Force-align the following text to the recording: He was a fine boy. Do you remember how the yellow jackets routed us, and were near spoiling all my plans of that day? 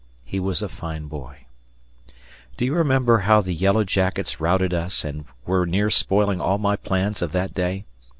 He 0.25 0.39
was 0.39 0.63
a 0.63 0.67
fine 0.67 1.05
boy. 1.05 1.45
Do 2.57 2.65
you 2.65 2.73
remember 2.73 3.19
how 3.19 3.41
the 3.41 3.53
yellow 3.53 3.83
jackets 3.83 4.39
routed 4.41 4.73
us, 4.73 5.05
and 5.05 5.25
were 5.45 5.67
near 5.67 5.91
spoiling 5.91 6.41
all 6.41 6.57
my 6.57 6.75
plans 6.75 7.21
of 7.21 7.33
that 7.33 7.53
day? 7.53 7.85